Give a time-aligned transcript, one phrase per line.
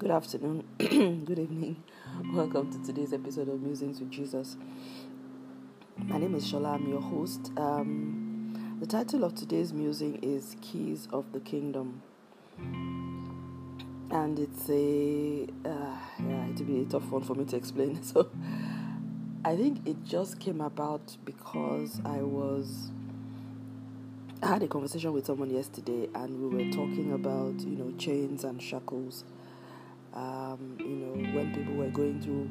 [0.00, 1.84] Good afternoon, good evening.
[2.32, 4.56] Welcome to today's episode of Musings with Jesus.
[5.98, 7.52] My name is Shola, I'm your host.
[7.58, 12.00] Um, the title of today's musing is Keys of the Kingdom.
[14.10, 18.02] And it's a, uh, yeah, it'll be a tough one for me to explain.
[18.02, 18.30] So
[19.44, 22.90] I think it just came about because I was
[24.42, 28.44] I had a conversation with someone yesterday, and we were talking about you know chains
[28.44, 29.24] and shackles.
[30.14, 32.50] Um, you know when people were going through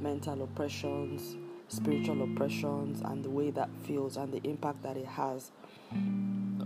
[0.00, 1.36] mental oppressions,
[1.68, 5.50] spiritual oppressions, and the way that feels and the impact that it has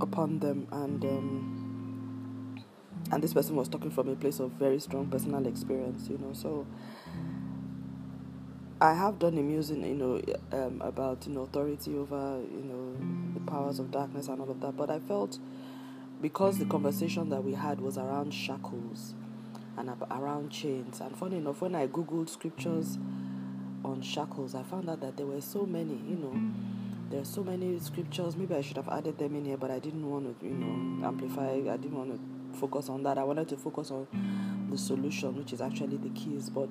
[0.00, 0.66] upon them.
[0.72, 2.64] And um,
[3.10, 6.08] and this person was talking from a place of very strong personal experience.
[6.08, 6.66] You know, so
[8.80, 10.20] I have done a musing, you know,
[10.52, 12.96] um, about you know authority over you know
[13.34, 14.76] the powers of darkness and all of that.
[14.76, 15.38] But I felt
[16.20, 19.14] because the conversation that we had was around shackles
[19.76, 22.98] and around chains, and funny enough, when I googled scriptures
[23.84, 26.38] on shackles, I found out that there were so many, you know,
[27.10, 28.36] there are so many scriptures.
[28.36, 31.06] Maybe I should have added them in here, but I didn't want to, you know,
[31.06, 31.50] amplify.
[31.50, 33.18] I didn't want to focus on that.
[33.18, 34.06] I wanted to focus on
[34.70, 36.48] the solution, which is actually the keys.
[36.48, 36.68] But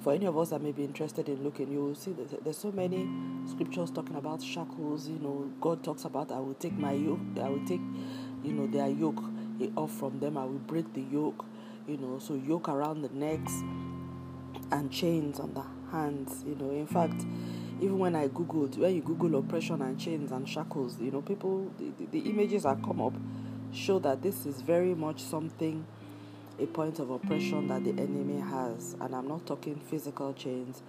[0.00, 2.58] for any of us that may be interested in looking, you will see that there's
[2.58, 3.08] so many
[3.48, 5.08] scriptures talking about shackles.
[5.08, 7.82] You know, God talks about, I will take my yoke, I will take,
[8.42, 9.22] you know, their yoke
[9.76, 11.44] off from them, I will break the yoke.
[11.86, 13.52] You know, so yoke around the necks
[14.70, 16.42] and chains on the hands.
[16.46, 17.24] You know, in fact,
[17.80, 21.70] even when I googled, when you Google oppression and chains and shackles, you know, people,
[21.78, 23.12] the, the, the images that come up
[23.72, 25.84] show that this is very much something
[26.58, 28.96] a point of oppression that the enemy has.
[29.00, 30.82] And I'm not talking physical chains,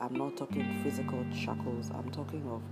[0.00, 2.62] I'm not talking physical shackles, I'm talking of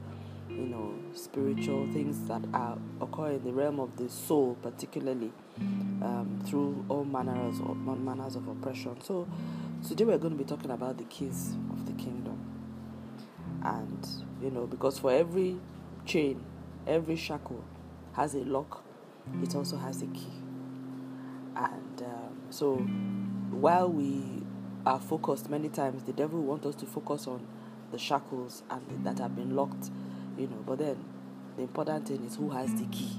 [0.48, 5.33] you know spiritual things that are occur in the realm of the soul particularly
[6.02, 9.00] um, through all manners of manners of oppression.
[9.00, 9.27] So
[9.86, 12.39] today we're going to be talking about the keys of the kingdom.
[13.62, 14.07] And
[14.42, 15.57] you know because for every
[16.05, 16.45] chain
[16.86, 17.64] every shackle
[18.13, 18.84] has a lock
[19.42, 20.33] it also has a key.
[21.57, 22.77] And um, so
[23.51, 24.42] while we
[24.84, 27.46] are focused many times, the devil wants us to focus on
[27.90, 29.90] the shackles and that have been locked,
[30.36, 30.63] you know.
[30.67, 30.97] But then
[31.57, 33.11] the important thing is who has the key.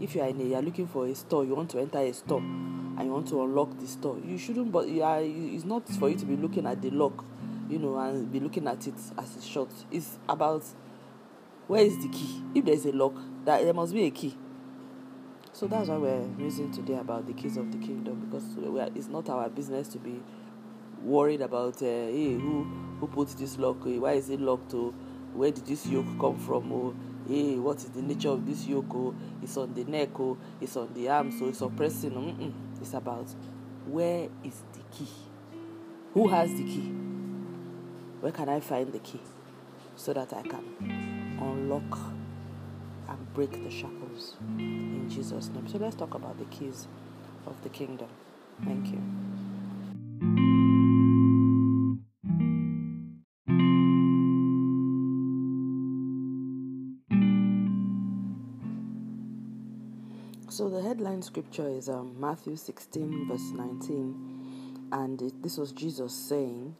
[0.00, 1.98] if you are in a, you are looking for a store, you want to enter
[1.98, 4.72] a store, and you want to unlock the store, you shouldn't.
[4.72, 7.24] But you are, it's not for you to be looking at the lock,
[7.68, 9.70] you know, and be looking at it as it's shut.
[9.90, 10.64] It's about
[11.66, 12.42] where is the key.
[12.54, 13.14] If there is a lock,
[13.44, 14.36] that there must be a key.
[15.52, 19.08] So that's why we're musing today about the keys of the kingdom because are, it's
[19.08, 20.20] not our business to be
[21.02, 22.64] worried about uh, hey who
[23.00, 24.94] who put this lock why is it locked oh
[25.34, 26.94] where did this yoke come from oh
[27.28, 30.76] hey what is the nature of this yoke oh it's on the neck oh it's
[30.76, 32.52] on the arm so it's oppressing oh, Mm-mm.
[32.80, 33.26] it's about
[33.86, 35.10] where is the key
[36.14, 36.92] who has the key
[38.20, 39.20] where can I find the key
[39.96, 41.98] so that I can unlock
[43.08, 45.66] and break the shackles in Jesus' name.
[45.68, 46.86] So let's talk about the keys
[47.46, 48.08] of the kingdom.
[48.64, 49.02] Thank you.
[60.50, 66.12] So the headline scripture is um, Matthew 16, verse 19, and it, this was Jesus
[66.12, 66.74] saying,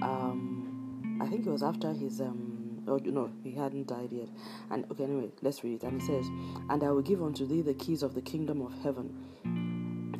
[0.00, 4.28] um, I think it was after his um, Oh no, he hadn't died yet.
[4.70, 5.82] And okay, anyway, let's read it.
[5.82, 6.26] And it says,
[6.70, 9.14] And I will give unto thee the keys of the kingdom of heaven.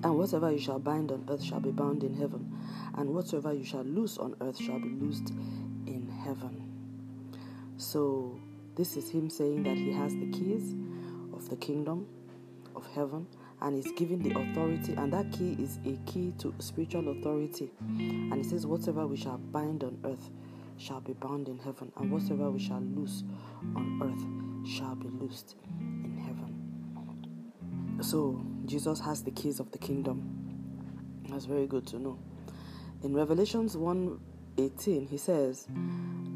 [0.04, 2.54] And whatsoever you shall bind on earth shall be bound in heaven,
[2.98, 5.30] and whatsoever you shall loose on earth shall be loosed
[5.86, 6.70] in heaven.
[7.78, 8.38] So,
[8.76, 10.74] this is him saying that he has the keys
[11.32, 12.06] of the kingdom
[12.78, 13.26] of heaven
[13.60, 17.70] and he's giving the authority, and that key is a key to spiritual authority.
[17.88, 20.30] And he says, Whatever we shall bind on earth
[20.76, 23.24] shall be bound in heaven, and whatsoever we shall loose
[23.74, 27.98] on earth shall be loosed in heaven.
[28.00, 31.24] So, Jesus has the keys of the kingdom.
[31.28, 32.18] That's very good to know.
[33.02, 34.20] In Revelations 1
[34.56, 35.66] 18, he says,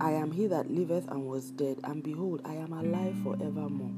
[0.01, 3.93] I am he that liveth and was dead, and behold, I am alive forevermore.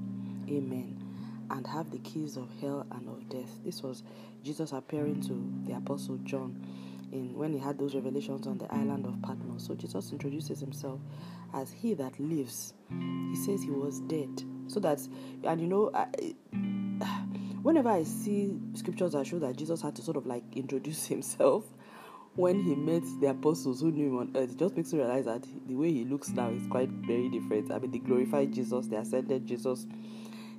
[0.48, 1.03] Amen.
[1.50, 3.60] And have the keys of hell and of death.
[3.64, 4.02] This was
[4.42, 6.66] Jesus appearing to the Apostle John
[7.12, 9.66] in when he had those revelations on the island of Patmos.
[9.66, 11.00] So Jesus introduces himself
[11.54, 12.74] as he that lives.
[12.90, 14.42] He says he was dead.
[14.66, 15.00] So that,
[15.44, 16.06] and you know, I,
[17.62, 21.64] whenever I see scriptures that show that Jesus had to sort of like introduce himself
[22.36, 25.24] when he met the apostles who knew him on earth, it just makes me realize
[25.24, 27.70] that the way he looks now is quite very different.
[27.70, 29.86] I mean, the glorified Jesus, the ascended Jesus,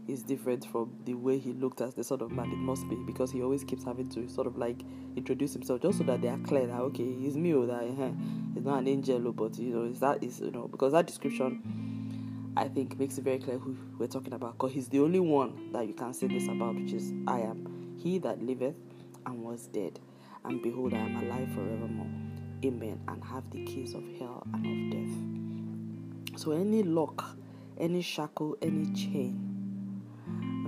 [0.08, 2.52] is different from the way he looked as the Son of Man.
[2.52, 4.82] It must be because he always keeps having to sort of like
[5.16, 8.12] introduce himself just so that they are clear that okay, he's me or that uh,
[8.54, 12.54] he's not an angel, but you know, is that is you know because that description
[12.58, 15.72] I think makes it very clear who we're talking about because he's the only one
[15.74, 18.76] that you can say this about, which is I am he that liveth
[19.26, 20.00] and was dead,
[20.44, 22.08] and behold, I am alive forevermore.
[22.64, 23.00] Amen.
[23.08, 26.42] And have the keys of hell and of death.
[26.42, 27.38] So any lock,
[27.78, 29.55] any shackle, any chain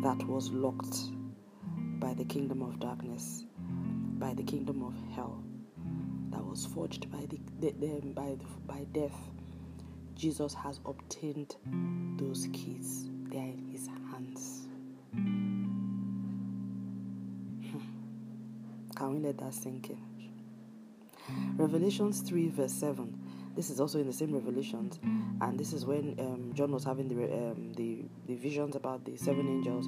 [0.01, 0.97] that was locked
[1.99, 3.45] by the kingdom of darkness,
[4.19, 5.43] by the kingdom of hell,
[6.29, 9.17] that was forged by the, the, the by the, by death.
[10.15, 11.55] Jesus has obtained
[12.17, 13.09] those keys.
[13.29, 14.67] They are in his hands.
[15.13, 15.67] Hmm.
[18.95, 19.97] Can we let that sink in?
[21.57, 23.26] Revelations 3, verse 7.
[23.57, 24.99] This is also in the same Revelations,
[25.41, 29.17] and this is when um, John was having the, um, the the visions about the
[29.17, 29.87] seven angels,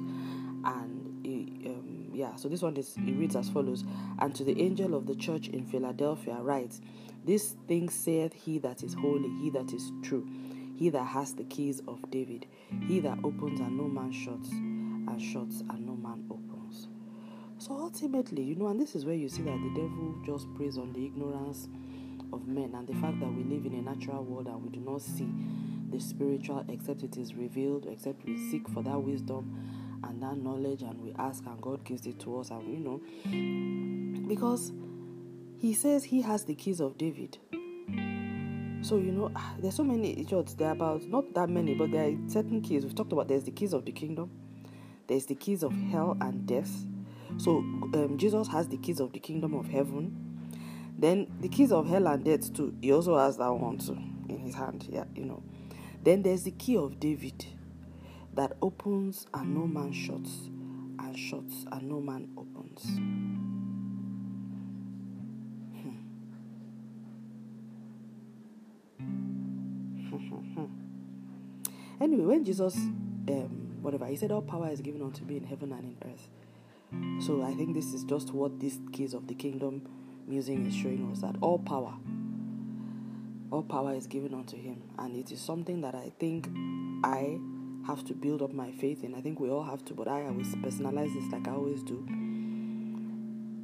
[0.64, 2.34] and he, um, yeah.
[2.34, 3.84] So this one is it reads as follows:
[4.18, 6.80] And to the angel of the church in Philadelphia writes,
[7.24, 10.28] This thing saith he that is holy, he that is true,
[10.76, 12.46] he that has the keys of David,
[12.88, 16.88] he that opens and no man shuts, and shuts and no man opens.
[17.58, 20.76] So ultimately, you know, and this is where you see that the devil just preys
[20.76, 21.68] on the ignorance
[22.32, 24.80] of men and the fact that we live in a natural world and we do
[24.80, 25.28] not see
[25.90, 30.82] the spiritual except it is revealed, except we seek for that wisdom and that knowledge
[30.82, 34.72] and we ask and God gives it to us and you know because
[35.58, 37.36] he says he has the keys of David.
[38.82, 42.08] So you know there's so many churches there are about not that many but there
[42.08, 42.84] are certain keys.
[42.84, 44.30] We've talked about there's the keys of the kingdom,
[45.06, 46.70] there's the keys of hell and death,
[47.36, 50.29] so um, Jesus has the keys of the kingdom of heaven.
[51.00, 52.74] Then the keys of hell and death too.
[52.82, 53.96] He also has that one too
[54.28, 54.86] in his hand.
[54.90, 55.42] Yeah, you know.
[56.04, 57.46] Then there's the key of David
[58.34, 60.50] that opens and no man shuts,
[60.98, 62.84] and shuts and no man opens.
[70.10, 70.66] Hmm.
[72.02, 75.72] anyway, when Jesus, um, whatever, he said, All power is given unto me in heaven
[75.72, 76.28] and in earth.
[77.24, 79.86] So I think this is just what this case of the kingdom
[80.30, 81.92] musing is showing us that all power,
[83.50, 84.80] all power is given unto him.
[84.98, 86.48] And it is something that I think
[87.02, 87.38] I
[87.86, 89.14] have to build up my faith in.
[89.14, 92.06] I think we all have to, but I always personalize this like I always do.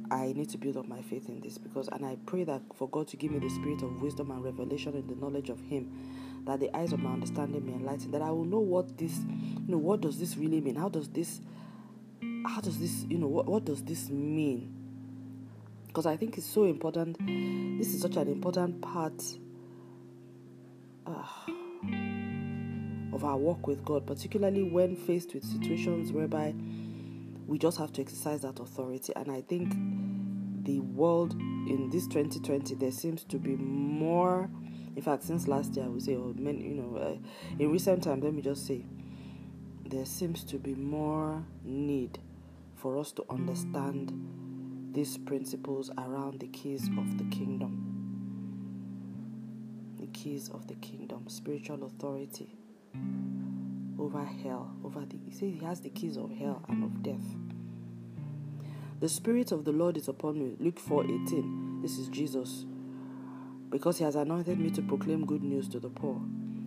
[0.09, 2.89] I need to build up my faith in this because, and I pray that for
[2.89, 6.43] God to give me the spirit of wisdom and revelation in the knowledge of Him,
[6.45, 9.71] that the eyes of my understanding may enlighten, that I will know what this, you
[9.71, 10.75] know, what does this really mean?
[10.75, 11.41] How does this
[12.45, 14.76] how does this you know what, what does this mean
[15.97, 17.17] because i think it's so important.
[17.79, 19.19] This is such an important part
[21.07, 21.23] uh,
[23.11, 26.53] of our work with god particularly when faced with situations whereby
[27.47, 29.11] we just have to exercise that authority.
[29.15, 29.73] And i think
[30.65, 34.51] the world in this 2020 there seems to be more
[34.95, 37.17] in fact since last year i would say or many you know uh,
[37.57, 38.85] in recent times let me just say
[39.83, 42.19] there seems to be more need
[42.75, 44.13] for us to understand
[44.97, 47.83] these principles around the keys of the kingdom.
[49.99, 52.57] The keys of the kingdom, spiritual authority
[53.99, 57.35] over hell, over the he says he has the keys of hell and of death.
[58.99, 60.55] The Spirit of the Lord is upon me.
[60.59, 61.81] Luke 4 18.
[61.83, 62.65] This is Jesus.
[63.69, 66.19] Because he has anointed me to proclaim good news to the poor.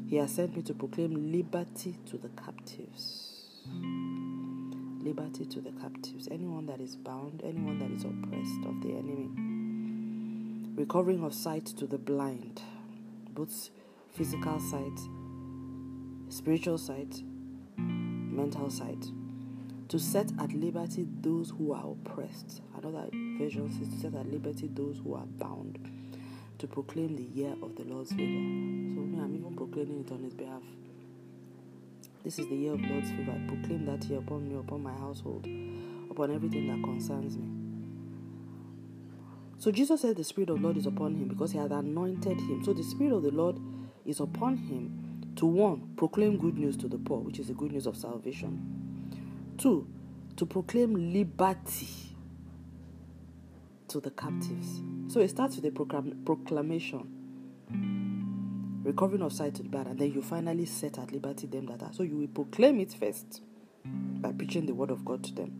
[0.06, 3.30] He has sent me to proclaim liberty to the captives
[5.02, 9.30] liberty to the captives, anyone that is bound, anyone that is oppressed of the enemy,
[10.76, 12.62] recovering of sight to the blind,
[13.30, 13.70] both
[14.12, 14.98] physical sight,
[16.28, 17.22] spiritual sight,
[17.76, 19.06] mental sight,
[19.88, 22.62] to set at liberty those who are oppressed.
[22.76, 25.78] Another version says to set at liberty those who are bound,
[26.58, 28.22] to proclaim the year of the Lord's favor.
[28.22, 30.62] So, me, I'm even proclaiming it on his behalf.
[32.24, 33.32] This is the year of Lord's favor.
[33.32, 35.46] I proclaim that year upon me, upon my household,
[36.10, 37.48] upon everything that concerns me.
[39.58, 42.62] So Jesus said the Spirit of Lord is upon him because he had anointed him.
[42.64, 43.58] So the Spirit of the Lord
[44.04, 47.72] is upon him to one, proclaim good news to the poor, which is the good
[47.72, 49.54] news of salvation.
[49.56, 49.86] Two,
[50.36, 51.88] to proclaim liberty
[53.88, 54.82] to the captives.
[55.08, 58.09] So it starts with a proclam- proclamation
[58.82, 61.82] recovering of sight to the bad, and then you finally set at liberty them that
[61.82, 61.92] are.
[61.92, 63.42] So you will proclaim it first
[63.84, 65.52] by preaching the word of God to them,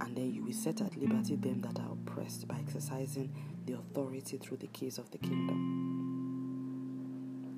[0.00, 3.32] and then you will set at liberty them that are oppressed by exercising
[3.66, 5.82] the authority through the keys of the kingdom.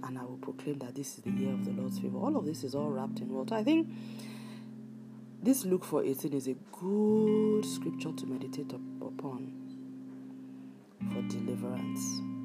[0.05, 2.19] And I will proclaim that this is the year of the Lord's favor.
[2.19, 3.55] All of this is all wrapped in water.
[3.55, 3.89] I think
[5.47, 9.53] This Luke 4:18 is a good scripture to meditate upon
[11.13, 12.36] for deliverance.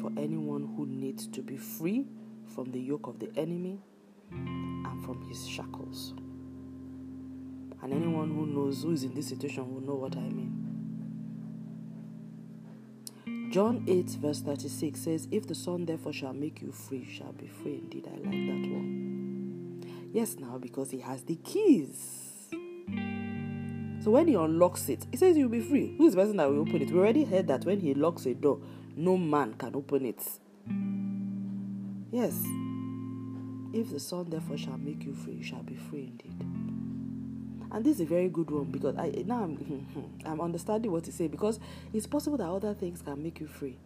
[0.00, 2.06] For anyone who needs to be free
[2.54, 3.80] from the yoke of the enemy
[4.30, 6.14] and from his shackles.
[7.82, 10.66] And anyone who knows who is in this situation will know what I mean.
[13.50, 17.46] John 8, verse 36 says, If the Son therefore shall make you free, shall be
[17.46, 18.06] free indeed.
[18.06, 19.84] I like that one.
[20.12, 22.26] Yes, now, because he has the keys.
[24.02, 25.94] So when he unlocks it, he says you'll be free.
[25.96, 26.90] Who is the person that will open it?
[26.90, 28.60] We already heard that when he locks a door,
[28.96, 30.22] no man can open it.
[32.10, 32.42] Yes.
[33.72, 36.40] If the Son therefore shall make you free, you shall be free indeed.
[37.70, 39.86] And this is a very good one because I now I'm,
[40.24, 41.60] I'm understanding what to say because
[41.92, 43.76] it's possible that other things can make you free.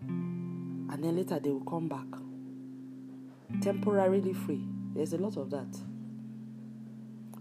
[0.00, 2.06] And then later they will come back.
[3.60, 4.64] Temporarily free.
[4.94, 5.76] There's a lot of that.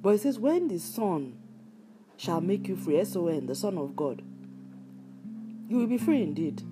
[0.01, 1.37] But it says, when the Son
[2.17, 4.23] shall make you free, S O N, the Son of God,
[5.69, 6.63] you will be free indeed.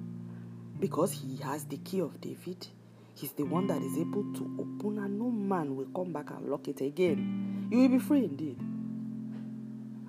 [0.80, 2.68] Because he has the key of David.
[3.16, 6.48] He's the one that is able to open, and no man will come back and
[6.50, 7.68] lock it again.
[7.70, 8.58] You will be free indeed.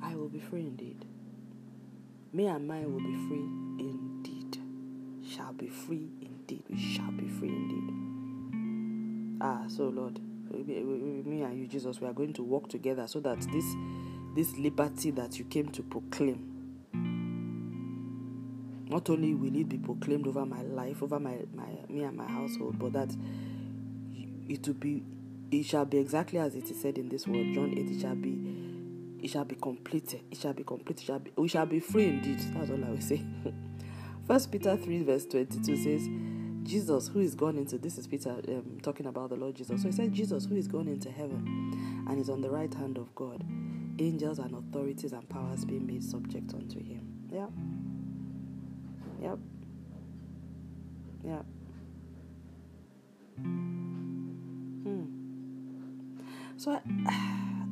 [0.02, 1.04] I will be free indeed.
[2.32, 3.48] Me and mine will be free
[3.84, 4.58] indeed.
[5.28, 6.62] Shall be free indeed.
[6.70, 9.40] We shall be free indeed.
[9.40, 13.40] Ah, so Lord, me and you, Jesus, we are going to work together so that
[13.52, 13.64] this
[14.36, 16.59] this liberty that you came to proclaim
[18.90, 22.26] not only will it be proclaimed over my life, over my, my me and my
[22.26, 23.14] household, but that
[24.49, 25.02] it will be
[25.50, 28.14] it shall be exactly as it is said in this word, John 8, it shall
[28.14, 28.38] be
[29.23, 30.23] it shall be completed.
[30.30, 31.04] It shall be completed.
[31.04, 32.38] Shall be, we shall be free indeed.
[32.54, 33.23] That's all I will say.
[34.26, 36.09] First Peter 3, verse 22 says,
[36.62, 39.82] Jesus, who is gone into this is Peter um, talking about the Lord Jesus.
[39.82, 42.97] So he said, Jesus, who is gone into heaven and is on the right hand
[42.97, 43.44] of God,
[43.99, 47.06] angels and authorities and powers being made subject unto him.
[47.30, 47.47] Yeah.
[49.22, 49.38] Yep.
[51.24, 51.44] Yep.
[54.82, 55.04] Hmm.
[56.56, 56.80] So I,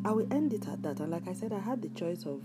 [0.05, 1.01] I will end it at that.
[1.01, 2.43] And like I said, I had the choice of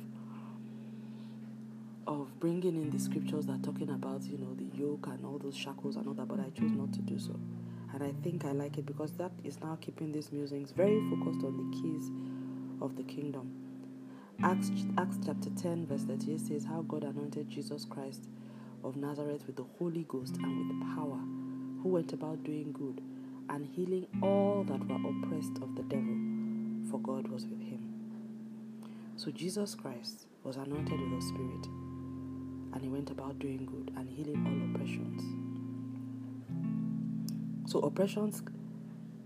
[2.07, 5.38] of bringing in the scriptures that are talking about, you know, the yoke and all
[5.38, 7.39] those shackles and all that, but I chose not to do so.
[7.93, 11.45] And I think I like it because that is now keeping these musings very focused
[11.45, 12.12] on the keys
[12.81, 13.51] of the kingdom.
[14.43, 18.27] Acts, Acts chapter 10, verse 38 says, How God anointed Jesus Christ
[18.84, 21.20] of Nazareth with the Holy Ghost and with power,
[21.82, 23.02] who went about doing good
[23.50, 26.18] and healing all that were oppressed of the devil,
[26.90, 27.82] for God was with him.
[29.16, 31.66] So Jesus Christ was anointed with the Spirit,
[32.74, 35.22] and he went about doing good and healing all oppressions.
[37.72, 38.42] So oppressions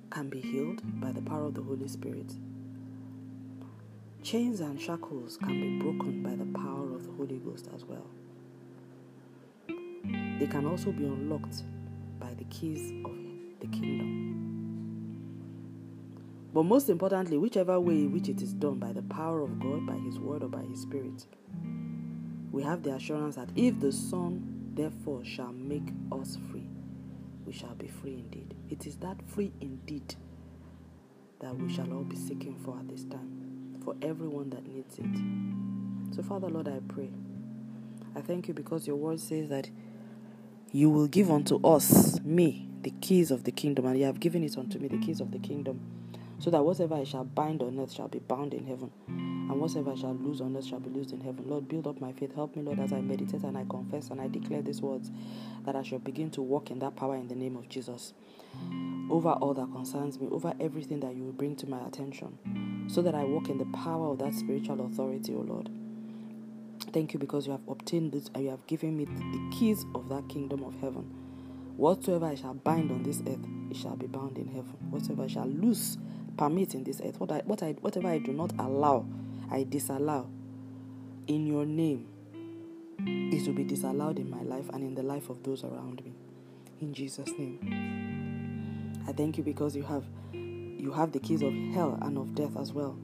[0.10, 2.34] can be healed by the power of the Holy Spirit.
[4.24, 8.08] Chains and shackles can be broken by the power of the Holy Ghost as well.
[10.40, 11.64] They can also be unlocked
[12.20, 13.16] by the keys of
[13.60, 14.38] the kingdom.
[16.54, 19.86] But most importantly, whichever way in which it is done by the power of God,
[19.86, 21.26] by His word, or by His Spirit,
[22.52, 26.70] we have the assurance that if the Son therefore shall make us free,
[27.46, 28.56] we shall be free indeed.
[28.70, 30.16] It is that free indeed
[31.40, 36.16] that we shall all be seeking for at this time, for everyone that needs it.
[36.16, 37.10] So, Father, Lord, I pray.
[38.16, 39.70] I thank you because your word says that
[40.78, 44.44] you will give unto us, me, the keys of the kingdom, and you have given
[44.44, 45.80] it unto me, the keys of the kingdom,
[46.38, 49.94] so that whatever I shall bind on earth shall be bound in heaven, and whatever
[49.94, 51.46] I shall lose on earth shall be loosed in heaven.
[51.50, 52.36] Lord, build up my faith.
[52.36, 55.10] Help me, Lord, as I meditate and I confess and I declare these words,
[55.66, 58.14] that I shall begin to walk in that power in the name of Jesus.
[59.10, 63.02] Over all that concerns me, over everything that you will bring to my attention, so
[63.02, 65.72] that I walk in the power of that spiritual authority, O Lord.
[66.98, 70.10] Thank you because you have obtained this and you have given me the keys of
[70.10, 71.04] that kingdom of heaven.
[71.76, 74.74] Whatsoever I shall bind on this earth, it shall be bound in heaven.
[74.90, 76.00] Whatsoever I shall loose,
[76.38, 79.06] permit in this earth, what I, what I, whatever I do not allow,
[79.52, 80.28] I disallow
[81.28, 82.08] in your name,
[83.06, 86.14] it will be disallowed in my life and in the life of those around me.
[86.82, 89.04] In Jesus' name.
[89.08, 92.58] I thank you because you have you have the keys of hell and of death
[92.58, 92.98] as well.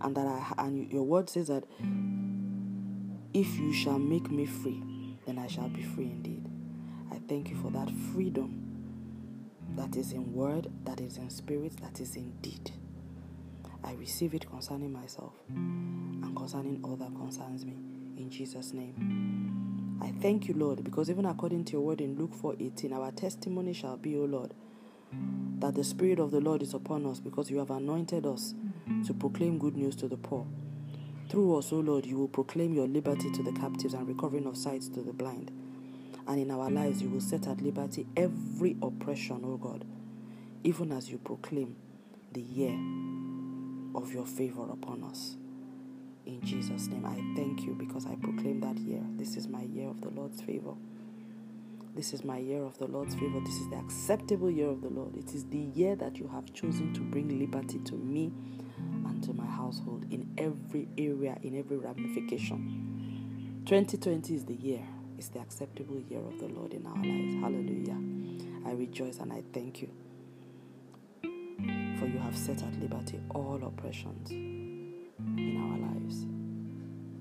[0.00, 1.64] And that I and your word says that
[3.36, 4.82] if you shall make me free,
[5.26, 6.48] then I shall be free indeed.
[7.12, 8.62] I thank you for that freedom
[9.76, 12.70] that is in word, that is in spirit, that is in deed.
[13.84, 17.76] I receive it concerning myself and concerning all that concerns me.
[18.16, 19.98] In Jesus' name.
[20.00, 23.74] I thank you, Lord, because even according to your word in Luke 4:18, our testimony
[23.74, 24.54] shall be, O Lord,
[25.58, 28.54] that the Spirit of the Lord is upon us because you have anointed us
[29.04, 30.46] to proclaim good news to the poor.
[31.28, 34.56] Through us, O Lord, you will proclaim your liberty to the captives and recovering of
[34.56, 35.50] sight to the blind.
[36.28, 39.84] And in our lives, you will set at liberty every oppression, O God,
[40.64, 41.76] even as you proclaim
[42.32, 42.76] the year
[43.94, 45.36] of your favor upon us.
[46.26, 49.02] In Jesus' name, I thank you because I proclaim that year.
[49.16, 50.74] This is my year of the Lord's favor.
[51.94, 53.40] This is my year of the Lord's favor.
[53.40, 55.16] This is the acceptable year of the Lord.
[55.16, 58.32] It is the year that you have chosen to bring liberty to me
[59.22, 63.62] to my household in every area, in every ramification.
[63.66, 64.82] 2020 is the year.
[65.18, 67.34] It's the acceptable year of the Lord in our lives.
[67.34, 67.98] Hallelujah.
[68.66, 69.90] I rejoice and I thank you.
[71.98, 76.26] For you have set at liberty all oppressions in our lives.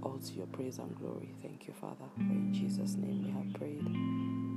[0.03, 1.33] All to your praise and glory.
[1.41, 2.05] Thank you, Father.
[2.15, 4.54] For in Jesus' name we have prayed.